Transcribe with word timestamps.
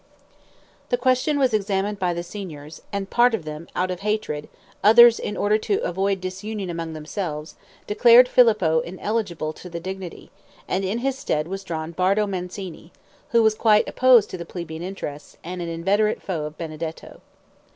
The 0.89 0.97
question 0.97 1.37
was 1.37 1.53
examined 1.53 1.99
by 1.99 2.15
the 2.15 2.23
signors, 2.23 2.81
and 2.91 3.11
part 3.11 3.35
of 3.35 3.45
them 3.45 3.67
out 3.75 3.91
of 3.91 3.99
hatred, 3.99 4.49
others 4.83 5.19
in 5.19 5.37
order 5.37 5.59
to 5.59 5.79
avoid 5.83 6.19
disunion 6.19 6.71
among 6.71 6.93
themselves, 6.93 7.53
declared 7.85 8.27
Filippo 8.27 8.79
ineligible 8.79 9.53
to 9.53 9.69
the 9.69 9.79
dignity, 9.79 10.31
and 10.67 10.83
in 10.83 10.97
his 11.05 11.19
stead 11.19 11.47
was 11.47 11.63
drawn 11.63 11.91
Bardo 11.91 12.25
Mancini, 12.25 12.91
who 13.29 13.43
was 13.43 13.53
quite 13.53 13.87
opposed 13.87 14.31
to 14.31 14.37
the 14.39 14.43
plebeian 14.45 14.81
interests, 14.81 15.37
and 15.43 15.61
an 15.61 15.69
inveterate 15.69 16.19
foe 16.23 16.45
of 16.45 16.57
Benedetto. 16.57 17.21